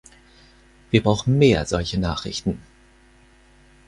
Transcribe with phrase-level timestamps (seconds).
[0.89, 2.59] Wir brauchen mehr solche Nachrichten.